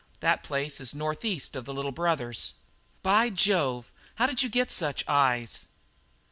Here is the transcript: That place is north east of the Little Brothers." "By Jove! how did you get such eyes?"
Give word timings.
That 0.21 0.41
place 0.41 0.81
is 0.81 0.95
north 0.95 1.23
east 1.23 1.55
of 1.55 1.65
the 1.65 1.75
Little 1.75 1.91
Brothers." 1.91 2.53
"By 3.03 3.29
Jove! 3.29 3.91
how 4.15 4.25
did 4.25 4.41
you 4.41 4.49
get 4.49 4.71
such 4.71 5.07
eyes?" 5.07 5.65